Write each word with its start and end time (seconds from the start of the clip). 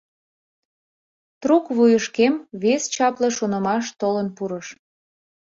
Трук 1.41 1.65
вуйышкем 1.75 2.33
вес 2.61 2.83
чапле 2.93 3.29
шонымаш 3.37 3.85
толын 3.99 4.27
пурыш. 4.35 4.67